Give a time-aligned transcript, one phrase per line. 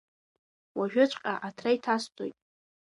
[0.77, 2.35] Уажәыҵәҟьа аҭра иҭасҵоит.